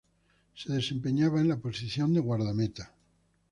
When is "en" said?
1.41-1.47